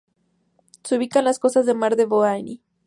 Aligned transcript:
Se 0.83 0.97
ubica 0.97 1.19
en 1.19 1.25
las 1.25 1.37
costas 1.37 1.67
del 1.67 1.77
Mar 1.77 1.95
de 1.95 2.05
Bohai. 2.05 2.59